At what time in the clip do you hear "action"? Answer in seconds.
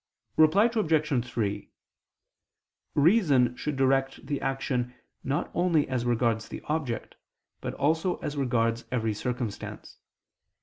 4.41-4.95